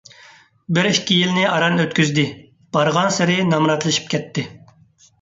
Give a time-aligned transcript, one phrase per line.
[0.77, 2.25] بىر- ئىككى يىلنى ئاران ئۆتكۈزدى،
[2.79, 4.51] بارغانسېرى نامراتلىشىپ كەتتى.